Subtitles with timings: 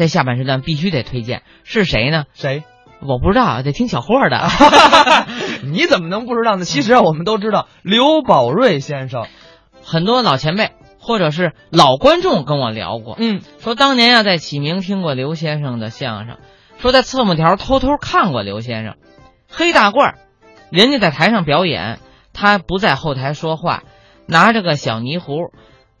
[0.00, 2.24] 在下半时段必须得推荐，是谁呢？
[2.32, 2.62] 谁？
[3.02, 4.48] 我不知道，得听小霍的。
[5.70, 6.64] 你怎么能不知道呢？
[6.64, 9.26] 其实啊，我们都知道刘宝瑞先生，
[9.84, 16.38] 很多老前辈或者是老观众跟我聊过，嗯，说当年啊在启明听过刘先生的相声，
[16.78, 18.94] 说在侧幕条偷偷看过刘先生，
[19.50, 20.14] 黑大褂，
[20.70, 21.98] 人家在台上表演，
[22.32, 23.82] 他不在后台说话，
[24.24, 25.52] 拿着个小泥壶，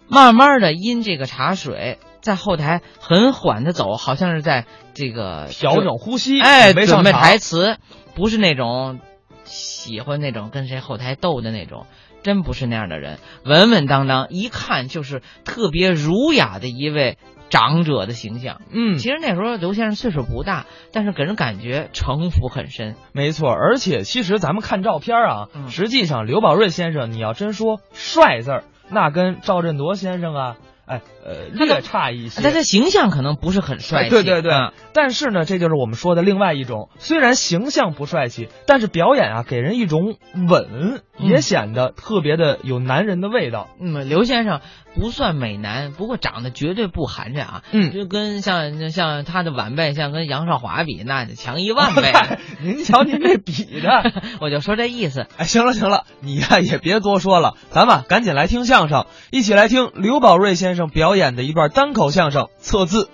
[0.08, 1.98] 慢慢的因这个茶水。
[2.20, 7.76] 在后台很缓的走，好像是在这个调整呼吸，哎，没准备台词，
[8.14, 9.00] 不是那种
[9.44, 11.86] 喜欢那种跟谁后台斗的那种，
[12.22, 18.60] 真不是那样的人，稳稳当当，一看就是特别儒雅的一位长者的形象。
[18.70, 22.94] 嗯，其实那时候刘先生岁数不大，但是给人感觉城府很深。
[23.12, 30.56] 没错，而且其实咱们看照片啊，嗯实际上刘宝瑞先生，你要真说帅字儿，那跟赵振铎先生啊。
[30.90, 34.10] 哎，呃，略差一些，但他形象可能不是很帅气。
[34.10, 40.16] 对对对，嗯但是呢，这就是我们说的另外一种，虽然形象不帅气，但是表演啊，给人一种
[40.48, 43.68] 稳，也显得特别的有男人的味道。
[43.80, 44.60] 嗯，刘先生
[44.96, 47.62] 不算美男，不过长得绝对不寒碜啊。
[47.70, 52.12] 嗯，就跟像像他的晚辈，像跟杨少华比，那就强一万 倍。
[52.60, 54.12] 您瞧您这比的，
[54.42, 55.26] 我就说这意思。
[55.36, 63.04] 哎，行了行了，你呀、也别多说了，咱们赶紧来听相声，一起来听刘宝瑞先生表演的一段单口相声《测字》。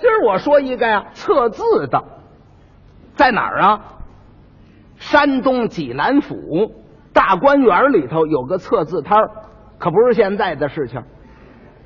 [0.00, 2.04] 今儿我说一个呀，测字的，
[3.14, 3.80] 在哪儿啊？
[4.96, 6.36] 山东济南府
[7.12, 9.30] 大观园里头有个测字摊儿，
[9.78, 11.02] 可不是现在的事情。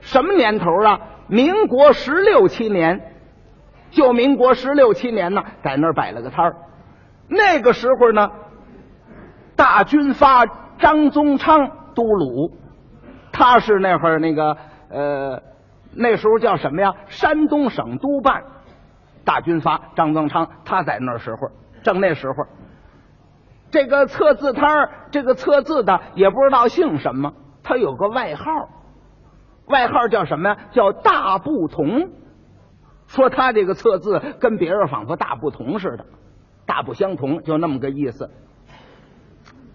[0.01, 1.01] 什么年头啊？
[1.29, 3.13] 民国十六七年，
[3.91, 6.57] 就民国十六七年呢，在那儿摆了个摊儿。
[7.29, 8.31] 那个时候呢，
[9.57, 10.45] 大军发
[10.79, 12.51] 张宗昌都鲁，
[13.43, 14.57] 他是那会儿那个
[14.89, 15.43] 呃。
[15.95, 16.95] 那时候叫什么呀？
[17.09, 18.45] 山东省督办，
[19.27, 21.51] 大军阀张宗昌，他在那时候，
[21.83, 22.47] 正那时候，
[23.71, 28.45] 这个测字摊，这个测字的也不知道姓什么，他有个外号，
[29.67, 30.57] 外号叫什么呀？
[30.71, 32.09] 叫大不同。
[33.09, 36.07] 说他这个测字跟别人仿佛大不同似的，
[36.65, 38.31] 大不相同，就那么个意思。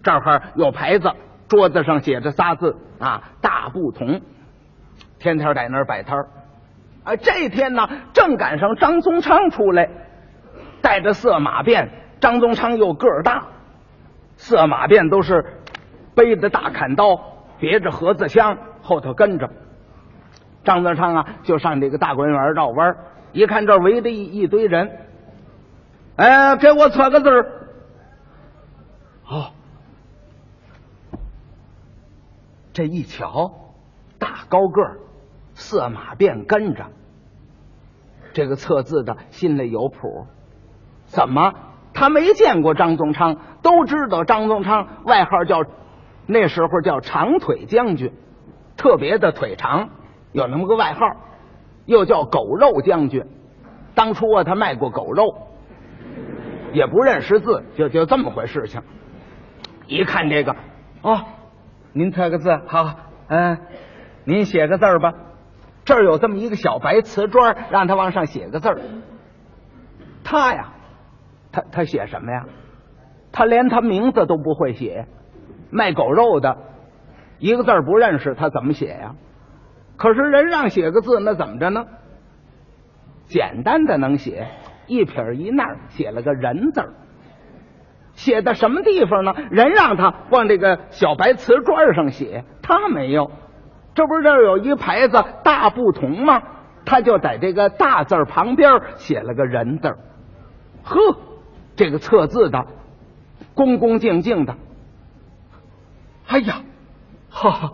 [0.02, 1.12] 这儿有牌子，
[1.48, 4.20] 桌子上写着仨字啊，大不同。
[5.18, 6.28] 天天在那儿摆摊儿，
[7.04, 9.88] 啊，这天呢正赶上张宗昌出来，
[10.82, 11.88] 带着色马鞭。
[12.20, 13.46] 张宗昌又个儿大，
[14.36, 15.44] 色马鞭都是
[16.14, 17.18] 背着大砍刀，
[17.58, 19.48] 别着盒子枪，后头跟着。
[20.64, 22.96] 张宗昌啊，就上这个大观园绕弯
[23.32, 24.90] 一看这围着一一堆人，
[26.16, 27.42] 哎，给我测个字儿。
[29.30, 29.52] 哦，
[32.78, 33.50] 这一瞧，
[34.20, 35.00] 大高个儿。
[35.54, 36.86] 色马便跟着，
[38.32, 40.28] 这个测字的心里有谱。
[41.06, 41.54] 怎么？
[41.92, 45.64] 他没见过张宗昌，都知道张宗昌外号叫
[46.26, 48.12] 那时候叫长腿将军，
[48.76, 49.90] 特别的腿长，
[50.30, 51.00] 有那么个外号，
[51.84, 53.26] 又叫狗肉将军。
[53.96, 55.34] 当初啊，他卖过狗肉，
[56.72, 58.80] 也不认识字，就就这么回事情。
[59.88, 60.54] 一看这个，
[61.02, 61.24] 哦，
[61.92, 62.94] 您测个字，好，
[63.28, 63.58] 嗯，
[64.24, 65.14] 您写个字吧。
[65.84, 68.78] 这儿有这么一个小白瓷砖，让他往上写个字儿。
[70.22, 70.72] 他呀，
[71.50, 72.44] 他他写什么呀？
[73.32, 75.06] 他连他名字都不会写。
[75.70, 76.56] 卖狗肉的，
[77.38, 79.14] 一个字儿不认识，他怎么写呀？
[79.96, 81.84] 可是人让写个字，那怎么着呢？
[83.26, 84.46] 简单的能写，
[84.86, 86.92] 一撇一捺写了个人字儿。
[88.18, 89.32] 写的什么地方呢？
[89.48, 93.30] 人让他往这个小白瓷砖上写，他没有。
[93.94, 96.42] 这不是这有一牌子“大不同”吗？
[96.84, 99.96] 他就在这个“大”字旁边写了个人字
[100.82, 101.16] 呵，
[101.76, 102.66] 这个测字的
[103.54, 104.56] 恭恭敬敬的。
[106.26, 106.62] 哎呀，
[107.30, 107.72] 哈哈，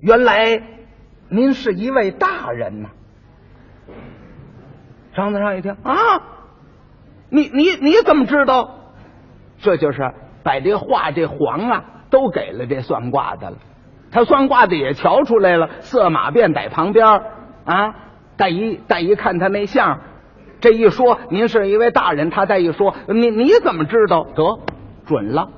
[0.00, 0.62] 原来
[1.28, 2.88] 您是一位大人呐！
[5.14, 5.94] 张德昌一听啊，
[7.32, 8.70] 你你你怎么知道？
[9.58, 10.12] 这就是
[10.44, 11.84] 把这画这黄啊。
[12.12, 13.56] 都给了这算卦的了，
[14.10, 17.06] 他算卦的也瞧出来了，色马便在旁边
[17.64, 17.94] 啊，
[18.36, 19.98] 再一再一看他那相，
[20.60, 24.24] 这一说您是一位大人，他再一说你你怎么知道？
[24.34, 24.58] 得
[25.06, 25.48] 准了，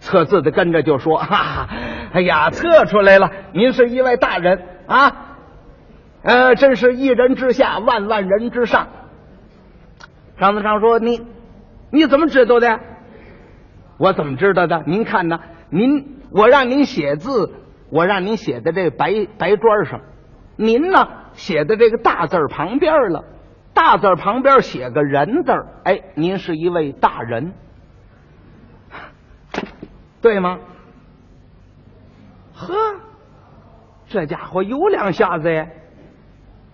[0.00, 1.68] 测字的跟着就说哈哈，
[2.12, 5.12] 哎呀，测出来了，您是一位大人啊，
[6.24, 8.88] 呃，真是一人之下，万万人之上。
[10.38, 11.26] 张德昌说你
[11.90, 12.80] 你怎么知道的？
[13.98, 14.82] 我怎么知道的？
[14.86, 15.40] 您看呢？
[15.70, 17.50] 您我让您写字，
[17.90, 20.00] 我让您写在这白白砖上，
[20.56, 23.24] 您呢写的这个大字旁边了，
[23.72, 25.52] 大字旁边写个人字，
[25.84, 27.54] 哎，您是一位大人，
[30.20, 30.58] 对吗？
[32.54, 32.74] 呵，
[34.08, 35.66] 这家伙有两下子呀！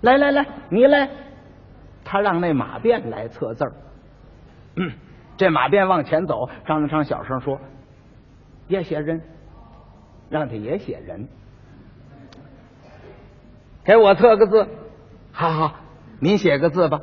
[0.00, 1.08] 来来来，你来。
[2.12, 3.72] 他让那马鞭来测字儿。
[5.38, 7.58] 这马鞭往前走，张德昌小声说
[8.68, 9.22] ：“也写人，
[10.28, 11.26] 让他也写人。
[13.82, 14.68] 给我测个字，
[15.32, 15.76] 好好，
[16.20, 17.00] 您写个字吧。”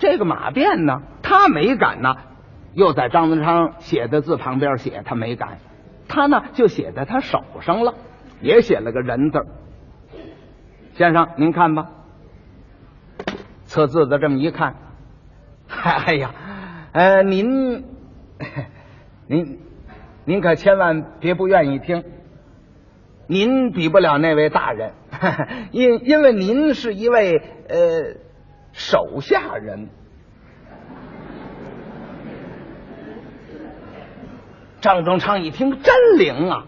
[0.00, 2.16] 这个马鞭呢，他没敢呢，
[2.74, 5.58] 又在张德昌写的字旁边写，他没敢。
[6.08, 7.94] 他呢就写在他手上了，
[8.40, 9.46] 也写了个人字。
[10.94, 11.92] 先生，您看吧。
[13.76, 14.74] 测字的这么一看，
[15.68, 16.30] 哎呀，
[16.92, 17.84] 呃，您，
[19.26, 19.60] 您，
[20.24, 22.02] 您可千万别不愿意听。
[23.26, 24.94] 您比不了那位大人，
[25.72, 27.36] 因因为您是一位
[27.68, 28.16] 呃
[28.72, 29.90] 手下人。
[34.80, 36.64] 张宗昌一听真灵啊！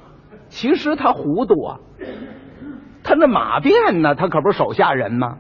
[0.49, 1.81] 其实他糊涂啊，
[3.03, 5.39] 他那马鞭呢，他可不是手下人吗？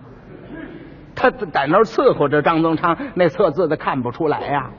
[1.19, 4.71] 他在那儿伺候着张宗昌，那测字的看不出来呀。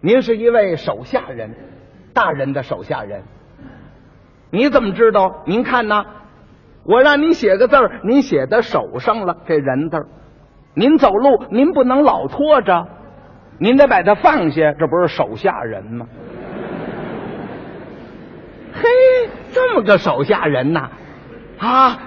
[0.00, 1.54] 您是一位手下人，
[2.12, 3.22] 大人的手下人，
[4.50, 5.44] 你怎么知道？
[5.46, 6.04] 您看呢？
[6.82, 10.06] 我让您写个字儿，您写在手上了，这人字。
[10.74, 12.88] 您走路，您不能老拖着。
[13.60, 16.06] 您得把它放下，这不是手下人吗？
[18.72, 18.82] 嘿，
[19.52, 20.90] 这么个手下人呐！
[21.58, 21.98] 啊，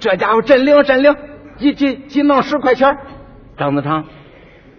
[0.00, 1.14] 这家伙真灵真灵，
[1.58, 2.96] 一一一弄十块钱，
[3.56, 4.04] 张子昌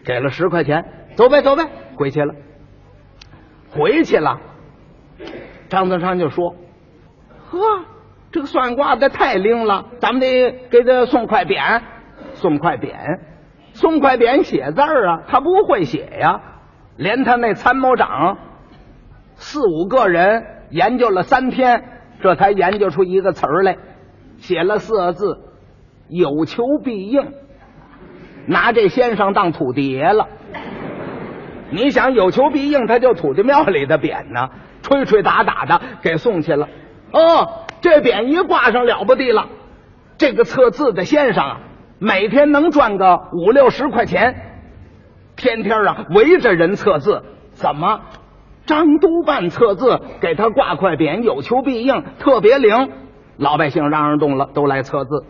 [0.05, 0.85] 给了十块钱，
[1.15, 2.33] 走呗走呗，回去了，
[3.71, 4.39] 回去了。
[5.69, 6.55] 张子昌就说
[7.51, 7.59] ：“呵，
[8.31, 11.81] 这个算卦的太灵了，咱们得给他送块匾，
[12.33, 12.93] 送块匾。”
[13.73, 16.41] 送块匾写字儿啊，他不会写呀，
[16.97, 18.37] 连他那参谋长
[19.35, 21.83] 四五个人研究了三天，
[22.19, 23.77] 这才研究出一个词儿来，
[24.37, 25.39] 写了四个字
[26.09, 27.31] “有求必应”，
[28.45, 30.27] 拿这先生当土地爷了。
[31.71, 34.49] 你想有求必应，他就土地庙里的匾呢，
[34.81, 36.67] 吹吹打打的给送去了。
[37.11, 39.47] 哦，这匾一挂上了不地了，
[40.17, 41.59] 这个测字的先生啊。
[41.99, 44.35] 每天能赚个五六十块钱，
[45.35, 47.21] 天天啊围着人测字。
[47.51, 48.01] 怎么？
[48.65, 52.89] 张督办测字，给他挂块匾，有求必应，特别灵。
[53.37, 55.25] 老百姓嚷嚷动了，都来测字。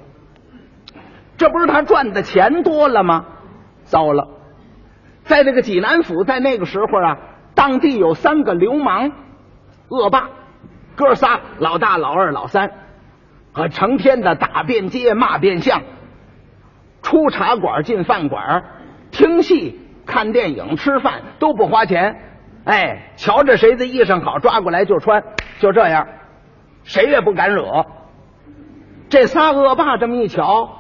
[1.40, 3.26] 这不是他赚的钱多了吗？
[3.86, 4.28] 糟了，
[5.24, 7.18] 在这个济南府，在那个时候啊，
[7.56, 9.14] 当地有三个流氓
[9.88, 10.30] 恶霸，
[10.96, 12.72] 哥仨，老大、老二、老三，
[13.54, 15.82] 啊，成天的打遍街，骂遍巷。
[17.02, 18.66] 出茶馆、进饭馆、
[19.10, 22.20] 听戏、看电影、吃饭都不花钱，
[22.66, 25.24] 哎，瞧着谁的衣裳好，抓过来就穿，
[25.60, 26.06] 就这样，
[26.84, 27.86] 谁也不敢惹。
[29.08, 30.79] 这仨恶霸这么一瞧，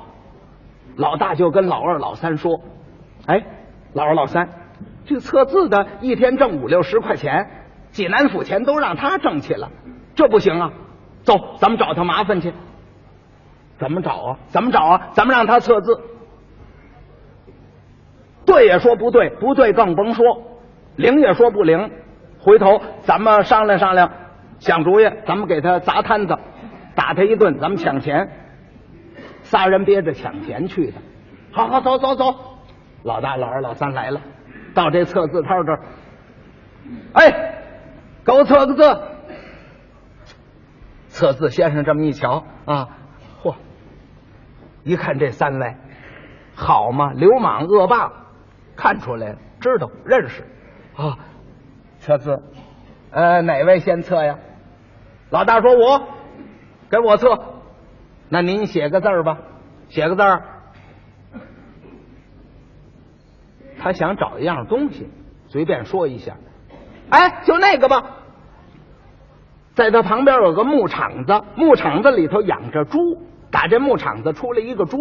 [1.00, 2.60] 老大就跟老二、老三说
[3.25, 3.42] ：“哎，
[3.94, 4.50] 老二、老三，
[5.06, 7.50] 这个测字的一天挣五六十块钱，
[7.92, 9.69] 济南府钱都让他挣去了，
[10.13, 10.74] 这不行啊！
[11.24, 12.54] 走，咱们找他麻烦去。
[13.78, 14.40] 怎么找啊？
[14.48, 15.07] 怎么找啊？
[15.13, 16.01] 咱们让他测字。”
[18.46, 20.25] 对也说不对，不对更甭说，
[20.98, 21.91] 灵也说不灵。
[22.41, 24.12] 回头咱们商量商量，
[24.60, 26.38] 想主意，咱们给他砸摊子，
[26.94, 28.29] 打他一顿，咱们抢钱。
[29.50, 31.01] 仨人憋着抢钱去的。
[31.51, 32.36] 好好走走走，
[33.01, 34.22] 老大、老二、老三来了，
[34.75, 35.79] 到这测字摊这儿。
[37.13, 37.56] 哎，
[38.24, 39.01] 给我测个字。
[41.08, 42.89] 测字先生这么一瞧啊，
[43.41, 43.56] 嚯！
[44.84, 45.75] 一看这三位，
[46.53, 48.12] 好嘛，流氓恶霸。
[48.75, 50.44] 看出来了，知道认识
[50.96, 51.18] 啊，
[52.00, 52.41] 测字，
[53.10, 54.38] 呃，哪位先测呀？
[55.32, 56.08] 老大说：“我
[56.91, 57.27] 给我测。”
[58.29, 59.39] 那您写个字儿吧，
[59.89, 60.43] 写个字儿。
[63.79, 65.09] 他想找一样东西，
[65.48, 66.36] 随便说一下。
[67.09, 68.17] 哎，就那个吧。
[69.74, 73.00] 在他旁边有个牧场子，牧场子里头养着猪，
[73.50, 74.98] 打这牧场子出来一个猪。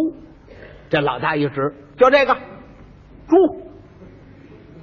[0.88, 2.34] 这老大一指，就这个
[3.26, 3.36] 猪。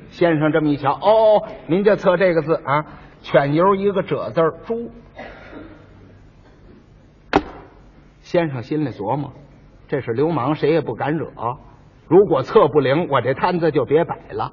[0.09, 2.85] 先生这么一瞧，哦，您就测这个字啊，
[3.21, 4.91] 犬由一个褶字猪。
[8.25, 9.33] 先生心里琢磨，
[9.87, 11.29] 这是流氓，谁也不敢惹。
[12.07, 14.51] 如果测不灵，我这摊子就别摆了。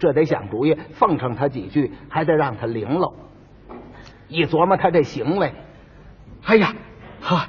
[0.00, 3.14] 这得想主意，奉承他几句，还得让他灵喽。
[4.26, 5.54] 一琢磨他这行为，
[6.44, 6.74] 哎呀，
[7.20, 7.46] 哈，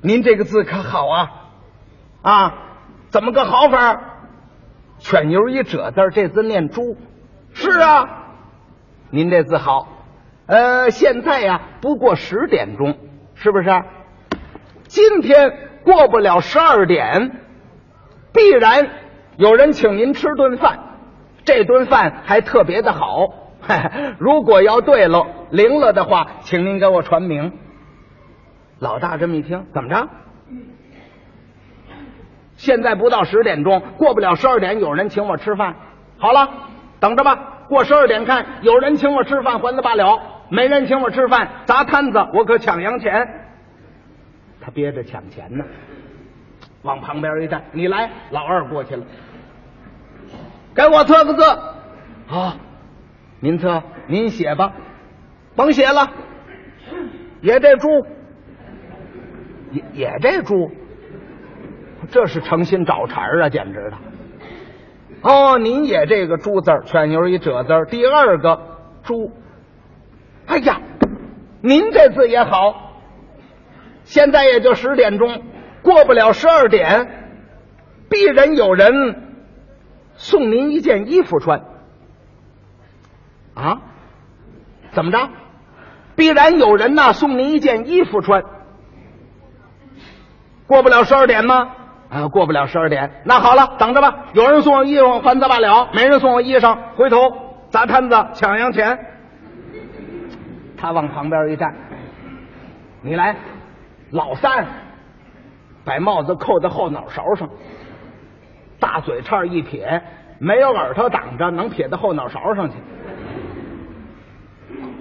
[0.00, 1.30] 您这个字可好啊！
[2.22, 2.54] 啊，
[3.10, 4.00] 怎么个好法？
[4.98, 6.96] 犬牛一褶字，这字念猪。
[7.52, 8.28] 是啊，
[9.10, 9.88] 您这字好。
[10.46, 12.96] 呃，现在呀，不过十点钟，
[13.34, 13.68] 是不是？
[14.92, 17.30] 今天过不了十二点，
[18.34, 18.90] 必然
[19.38, 20.80] 有人请您吃顿饭，
[21.46, 23.26] 这顿饭还特别的好。
[24.20, 27.54] 如果要对了、灵了的话，请您给我传名。
[28.80, 30.08] 老大这么一听，怎么着？
[32.56, 35.74] 现在不到十点钟，过不了十二点，有人请我吃饭。
[36.18, 36.50] 好了，
[37.00, 37.64] 等着吧。
[37.70, 40.20] 过十二点看，有人请我吃饭，还则罢了；
[40.50, 43.41] 没人请我吃饭，砸摊子，我可抢洋钱。
[44.74, 45.64] 憋着抢钱呢，
[46.82, 49.04] 往旁边一站，你来，老二过去了，
[50.74, 51.42] 给我测个字。
[52.26, 52.54] 好，
[53.40, 54.72] 您测，您写吧，
[55.54, 56.10] 甭写了，
[57.40, 57.88] 也这猪。
[59.72, 60.70] 也也这猪，
[62.10, 63.48] 这是诚心找茬啊！
[63.48, 63.96] 简直的。
[65.22, 68.60] 哦，您也这个猪字，犬牛一褶字，第二个
[69.02, 69.32] 猪。
[70.46, 70.78] 哎呀，
[71.62, 72.81] 您这字也好。
[74.12, 75.42] 现在也就十点钟，
[75.80, 77.08] 过不了十二点，
[78.10, 78.92] 必然有人
[80.16, 81.62] 送您一件衣服穿。
[83.54, 83.80] 啊？
[84.92, 85.30] 怎么着？
[86.14, 88.42] 必然有人呐送您一件衣服穿。
[90.66, 91.70] 过不了十二点吗？
[92.10, 93.22] 啊，过不了十二点。
[93.24, 94.26] 那好了，等着吧。
[94.34, 97.18] 有人送我衣服，还则罢了；没人送我衣裳，回头
[97.70, 98.98] 砸摊子抢洋钱。
[100.76, 101.74] 他往旁边一站，
[103.00, 103.36] 你来，
[104.12, 104.66] 老三，
[105.84, 107.48] 把帽子扣在后脑勺上，
[108.78, 110.02] 大嘴叉一撇，
[110.38, 112.76] 没有耳朵挡着，能撇到后脑勺上去，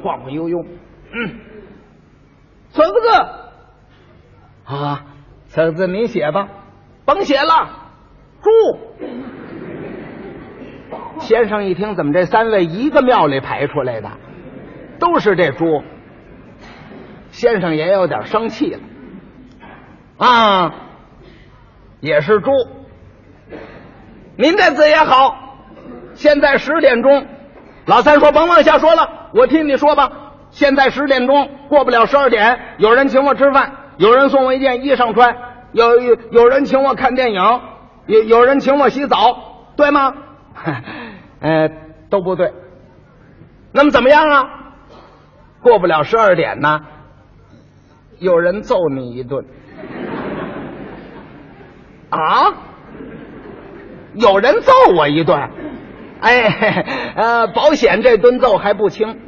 [0.01, 0.57] 晃晃悠悠。
[1.13, 1.35] 嗯，
[2.69, 3.07] 四个字
[4.65, 5.05] 啊。
[5.47, 6.47] 四字你写吧，
[7.03, 7.89] 甭写了。
[8.41, 8.49] 猪
[11.19, 14.09] 先生一听，怎么这三位一个庙里排出来的，
[14.97, 15.83] 都是这猪？
[17.31, 18.79] 先生也有点生气了。
[20.21, 20.71] 啊，
[21.99, 22.51] 也是猪。
[24.37, 25.35] 您这字也好。
[26.13, 27.25] 现在十点钟，
[27.87, 30.11] 老三说甭往下说了，我听你说吧。
[30.51, 33.71] 现在十点钟，过不了十二点，有人请我吃饭。
[33.97, 35.35] 有人送我一件衣裳穿，
[35.71, 37.41] 有有有人请我看电影，
[38.05, 40.13] 有有人请我洗澡，对吗？
[41.41, 41.67] 呃，
[42.11, 42.53] 都不对。
[43.71, 44.49] 那么怎么样啊？
[45.63, 46.81] 过不了十二点呢，
[48.19, 49.43] 有人揍你一顿。
[52.11, 52.53] 啊？
[54.13, 55.49] 有人揍我一顿？
[56.21, 56.83] 哎，
[57.15, 59.19] 呃，保险这顿揍还不轻。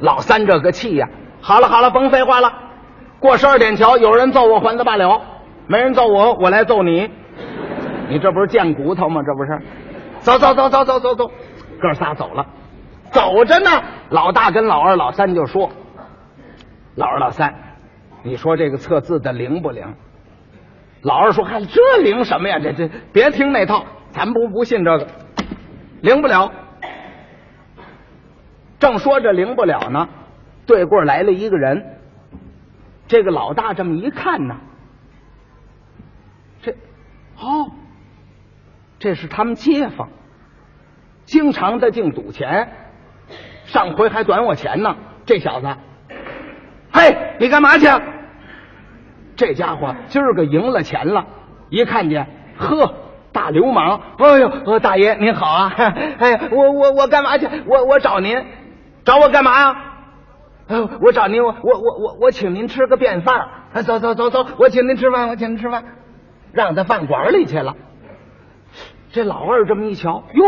[0.00, 1.08] 老三这个气呀！
[1.40, 2.52] 好了好了，甭废话了。
[3.18, 5.20] 过十二点桥，有人揍我还则罢了，
[5.66, 7.10] 没人揍我，我来揍你。
[8.10, 9.22] 你这不是贱骨头吗？
[9.24, 9.62] 这不是？
[10.18, 11.30] 走走走走走走走，
[11.80, 12.46] 哥仨走了。
[13.10, 13.70] 走着呢，
[14.10, 15.70] 老大跟老二、老三就说
[16.96, 17.54] ：“老二、老三，
[18.22, 19.94] 你说这个测字的灵不灵？”
[21.04, 22.58] 老二说：“嗨，这灵什么呀？
[22.58, 25.06] 这这别听那套，咱不不信这个，
[26.00, 26.50] 灵不了。”
[28.80, 30.08] 正说着灵不了呢，
[30.66, 31.98] 对过来了一个人。
[33.06, 34.56] 这个老大这么一看呢，
[36.62, 36.72] 这
[37.38, 37.70] 哦，
[38.98, 40.08] 这是他们街坊，
[41.24, 42.72] 经常的净赌钱，
[43.66, 44.96] 上回还短我钱呢。
[45.26, 45.66] 这小子，
[46.92, 47.86] 嘿，你干嘛去？
[49.36, 51.26] 这家伙今儿个赢了钱了，
[51.70, 52.94] 一看见，呵，
[53.32, 54.00] 大流氓！
[54.18, 55.72] 哎呦，大爷您好啊！
[55.76, 57.48] 哎，我我我干嘛去？
[57.66, 58.44] 我我找您，
[59.04, 59.76] 找我干嘛呀？
[60.68, 63.48] 呃，我找您，我我我我我请您吃个便饭。
[63.84, 65.84] 走走走走，我请您吃饭，我请您吃饭，
[66.52, 67.74] 让他饭馆里去了。
[69.10, 70.44] 这老二这么一瞧，哟，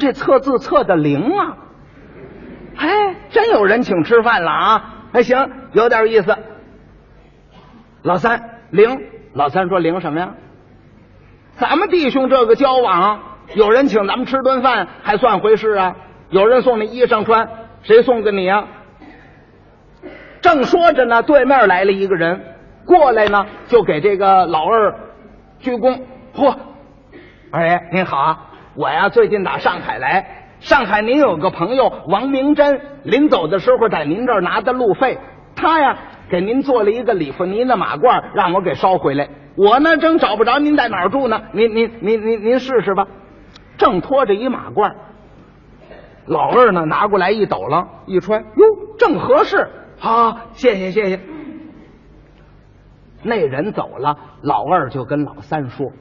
[0.00, 1.56] 这测字测的灵啊！
[2.76, 4.94] 哎，真有人请吃饭了啊！
[5.12, 6.36] 还行，有点意思。
[8.02, 8.98] 老三灵，
[9.34, 10.34] 老三说灵什么呀？
[11.56, 13.20] 咱们弟兄这个交往，
[13.54, 15.96] 有人请咱们吃顿饭还算回事啊？
[16.30, 17.48] 有人送你衣裳穿，
[17.82, 18.68] 谁送给你啊？
[20.40, 22.40] 正说着呢，对面来了一个人，
[22.86, 24.94] 过来呢就给这个老二
[25.58, 26.00] 鞠躬。
[26.34, 26.56] 嚯，
[27.50, 28.46] 二爷您好啊！
[28.74, 35.18] 我呀最近打上海来，上海您有个朋友王明珍，临走的时候在您这儿拿的路费，
[35.54, 35.98] 他呀
[36.30, 39.28] 给您做了一个里弗尼的马褂，让我给捎回来。
[39.56, 43.08] 我呢正找不着您在哪儿住呢，您您您您您试试吧。
[43.76, 44.94] 正拖着一马褂，
[46.26, 49.68] 老二呢拿过来一抖楞一穿，哟，正合适。
[49.98, 51.20] 好，谢谢谢谢。
[53.22, 55.92] 那人走了，老二就跟老三说：“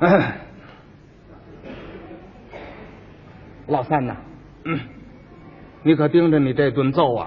[0.00, 0.38] 哎，
[3.66, 4.16] 老三呐，
[4.64, 4.78] 嗯，
[5.82, 7.26] 你可盯着你这顿揍啊！”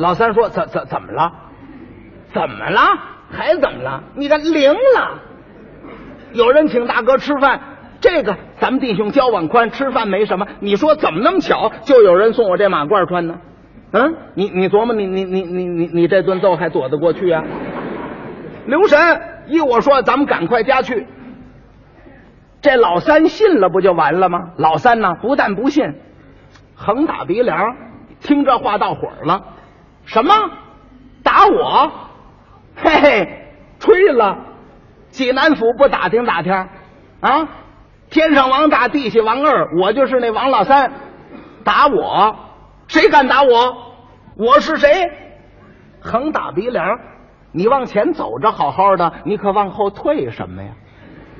[0.00, 1.30] 老三说：“怎怎怎么了？
[2.32, 2.80] 怎么了？
[3.30, 4.02] 还怎么了？
[4.14, 5.18] 你这灵了！
[6.32, 7.60] 有人请大哥吃饭，
[8.00, 10.46] 这个咱们弟兄交往宽，吃饭没什么。
[10.60, 13.40] 你说怎么那么巧，就有人送我这马褂穿呢？
[13.92, 17.44] 嗯，你你琢磨，你你你你你你这顿揍还躲得过去啊？
[18.66, 18.98] 留神！
[19.48, 21.06] 依我说，咱们赶快家去。
[22.62, 24.52] 这老三信了，不就完了吗？
[24.56, 25.94] 老三呢，不但不信，
[26.74, 27.76] 横打鼻梁，
[28.20, 29.44] 听这话到火了。
[30.10, 30.34] 什么？
[31.22, 31.92] 打我？
[32.74, 33.44] 嘿嘿，
[33.78, 34.36] 吹了！
[35.10, 36.52] 济南府不打听打听
[37.20, 37.48] 啊？
[38.10, 40.90] 天上王大，地下王二，我就是那王老三。
[41.62, 42.34] 打我？
[42.88, 43.94] 谁敢打我？
[44.36, 45.12] 我是谁？
[46.00, 46.84] 横打鼻梁！
[47.52, 50.70] 你往前走着好好的，你可往后退什么呀？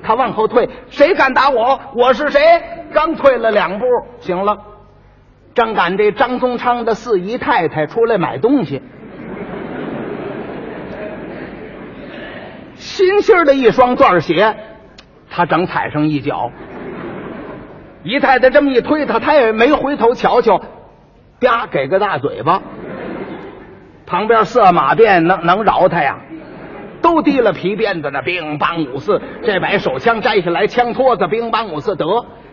[0.05, 1.81] 他往后退，谁敢打我？
[1.97, 2.41] 我是谁？
[2.93, 3.85] 刚退了两步，
[4.21, 4.57] 行了。
[5.54, 8.80] 正赶这张宗昌的四姨太太出来买东西，
[12.75, 14.54] 新新的一双缎鞋，
[15.28, 16.50] 他正踩上一脚。
[18.02, 20.62] 姨太太这么一推他，他也没回头瞧瞧，
[21.40, 22.62] 啪给个大嘴巴。
[24.07, 26.19] 旁边色马鞭能能饶他呀？
[27.02, 32.07] 都提了皮鞭子呢，兵乓五四，这把手枪摘下来，枪托子兵乓五四，得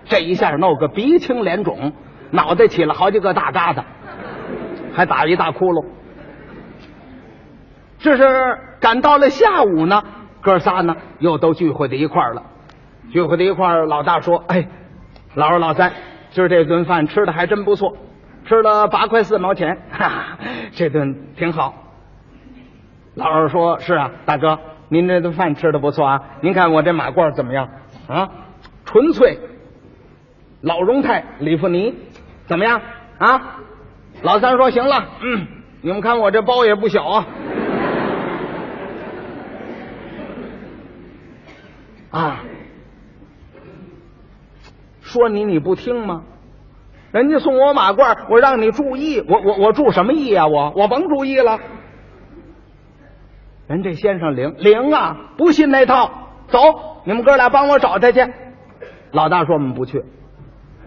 [0.05, 1.93] 这一下弄个鼻青脸肿。
[2.31, 3.83] 脑袋起了好几个大疙瘩，
[4.93, 5.85] 还打一大窟窿。
[7.99, 10.03] 这是赶到了下午呢，
[10.41, 12.43] 哥仨呢又都聚会在一块了。
[13.09, 14.67] 聚会在一块，老大说：“哎，
[15.33, 15.93] 老二、老三，
[16.31, 17.95] 今儿这顿饭吃的还真不错，
[18.45, 20.37] 吃了八块四毛钱，哈哈，
[20.73, 21.73] 这顿挺好。”
[23.15, 24.59] 老二说：“是啊，大哥，
[24.89, 26.21] 您这顿饭吃的不错啊。
[26.41, 27.69] 您看我这马褂怎么样
[28.07, 28.29] 啊？
[28.85, 29.39] 纯粹
[30.61, 31.95] 老荣泰里弗尼。”
[32.47, 32.81] 怎么样
[33.19, 33.59] 啊？
[34.23, 35.47] 老三说：“行了，嗯，
[35.81, 37.27] 你们看我这包也不小啊。”
[42.09, 42.39] 啊，
[45.01, 46.23] 说你你不听吗？
[47.11, 50.47] 人家送我马褂，我让你注意，我我我注什么意啊？
[50.47, 51.59] 我我甭注意了。
[53.67, 56.09] 人这先生灵灵啊，不信那套，
[56.47, 56.59] 走，
[57.05, 58.25] 你们哥俩帮我找他去。
[59.11, 60.03] 老大说：“我们不去。”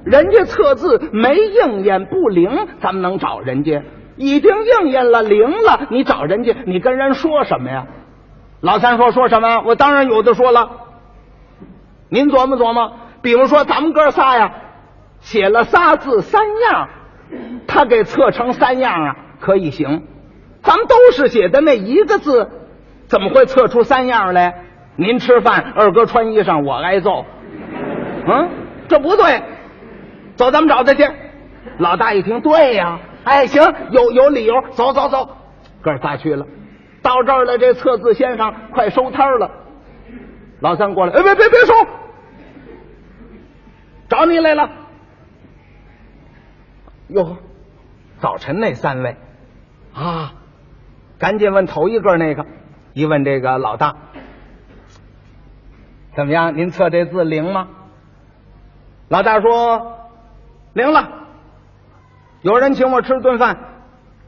[0.04, 3.82] 人家测字没应验不灵，咱们能找人家？
[4.16, 7.86] 已经应验了灵了，你找人家，你跟人说什么呀？
[8.60, 9.62] 老三说说什么？
[9.66, 10.70] 我当然有的说了。
[12.10, 14.52] 您琢磨琢磨，比如说咱们哥仨呀，
[15.20, 16.88] 写了仨字三样，
[17.66, 20.02] 他给测成三样啊，可以行。
[20.62, 22.50] 咱们都是写的那一个字，
[23.06, 24.64] 怎么会测出三样来？
[24.96, 27.24] 您吃饭，二哥穿衣裳，我挨揍。
[28.26, 28.50] 嗯，
[28.88, 29.40] 这不对。
[30.40, 31.06] 走，咱们找他去。
[31.76, 35.36] 老大一听，对呀，哎，行，有有理由，走走走，
[35.82, 36.46] 哥仨去了。
[37.02, 39.50] 到这儿了，这测字先生快收摊了。
[40.60, 41.74] 老三过来，哎，别别别收，
[44.08, 44.70] 找你来了。
[47.08, 47.36] 哟，
[48.20, 49.16] 早晨那三位
[49.92, 50.32] 啊，
[51.18, 52.46] 赶紧问头一个那个，
[52.94, 53.94] 一问这个老大，
[56.16, 56.56] 怎么样？
[56.56, 57.68] 您测这字灵吗？
[59.08, 59.99] 老大说。
[60.72, 61.08] 灵了，
[62.42, 63.56] 有人请我吃顿饭，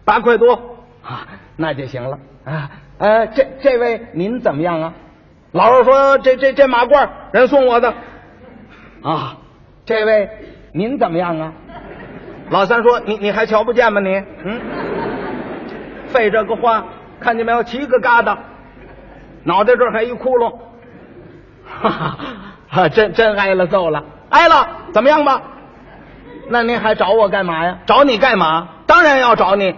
[0.04, 0.54] 八块多
[1.02, 1.26] 啊，
[1.56, 2.70] 那就行了啊。
[2.98, 4.92] 呃，这这位您怎么样啊？
[5.52, 7.92] 老二说：“这这这马褂人送我的
[9.02, 9.36] 啊。”
[9.84, 10.30] 这位
[10.72, 11.52] 您怎么样啊？
[12.50, 14.00] 老三说：“你你还瞧不见吗？
[14.00, 14.60] 你嗯，
[16.06, 16.84] 费这个话，
[17.20, 17.62] 看见没有？
[17.62, 18.36] 七个疙瘩，
[19.44, 20.58] 脑袋这还一窟窿，
[21.66, 22.16] 哈
[22.68, 25.42] 哈，真真挨了揍了，挨了，怎么样吧？”
[26.48, 27.78] 那您还找我干嘛呀？
[27.86, 28.68] 找你干嘛？
[28.86, 29.74] 当然要找你。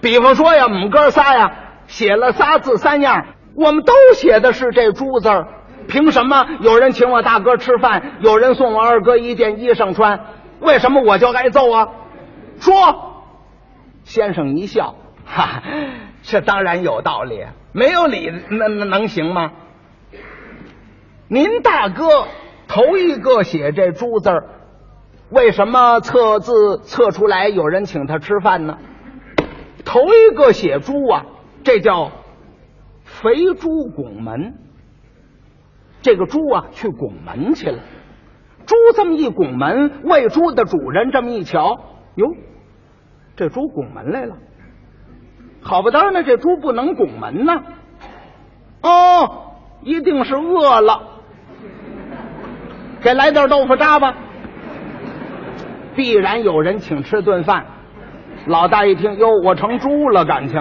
[0.00, 1.52] 比方说呀，我们哥仨呀，
[1.86, 5.48] 写了仨字三样，我们都写的是这“猪”字儿。
[5.88, 10.20] 凭什么有人请我大哥吃饭，有人送我二哥一件衣裳穿？
[10.60, 11.88] 为什么我就挨揍啊？
[12.58, 13.24] 说，
[14.04, 15.62] 先生一笑，哈，
[16.22, 17.44] 这当然有道理。
[17.72, 19.52] 没有理，那那能行吗？
[21.28, 22.26] 您大哥
[22.68, 24.44] 头一个写这“猪”字儿。
[25.30, 28.78] 为什么测字测出来有人请他吃饭呢？
[29.84, 31.26] 头一个写猪啊，
[31.62, 32.10] 这叫
[33.04, 34.54] 肥猪拱门。
[36.02, 37.78] 这个猪啊去拱门去了，
[38.66, 41.80] 猪这么一拱门，喂猪的主人这么一瞧，
[42.14, 42.26] 哟，
[43.34, 44.36] 这猪拱门来了，
[45.62, 47.52] 好不得呢，这猪不能拱门呢。
[48.82, 51.02] 哦，一定是饿了，
[53.00, 54.16] 给来点豆腐渣吧。
[55.96, 57.66] 必然有人请吃顿饭。
[58.46, 60.60] 老大一听，哟，我成猪了，感情。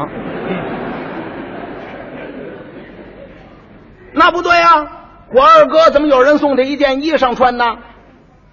[4.14, 4.88] 那不对呀、
[5.34, 7.66] 我二哥怎么有人送他一件衣裳穿呢？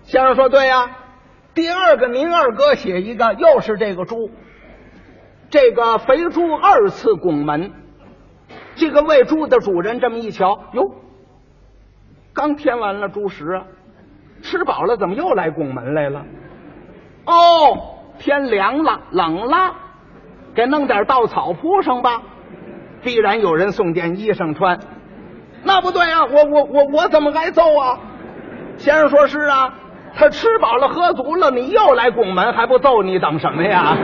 [0.03, 0.91] 先生说对呀、
[1.55, 4.31] 第二个，您二哥写一个，又是这个猪，
[5.49, 7.73] 这个肥猪二次拱门。
[8.75, 10.83] 这个喂猪的主人这么一瞧，哟，
[12.35, 13.65] 刚添完了猪食啊，
[14.43, 16.25] 吃饱了怎么又来拱门来了？
[17.27, 17.79] 哦，
[18.19, 19.75] 天凉了，冷了，
[20.55, 22.23] 给弄点稻草铺上吧。
[23.03, 24.79] 必然有人送件衣裳穿。
[25.65, 27.99] 那不对啊，我我我我怎么挨揍啊？
[28.77, 29.75] 先生说是啊，
[30.15, 33.97] 他吃饱了喝足了，你又来拱门，还不揍你，等什么呀？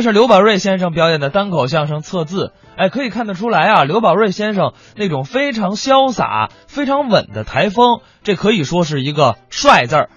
[0.00, 2.46] 这是刘宝瑞先生表演的单口相声《测字》。
[2.74, 10.08] 哎，可以看得出来啊，刘宝瑞先生那种非常潇洒、非常稳的台风，这可以说是一个帅字儿。